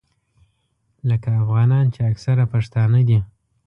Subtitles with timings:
[1.09, 3.19] لکه افغانان چې اکثره پښتانه دي.